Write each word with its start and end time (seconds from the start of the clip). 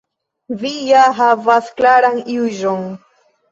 Vi 0.63 0.71
ja 0.91 1.03
havas 1.19 1.69
klaran 1.83 2.19
juĝon. 2.39 2.91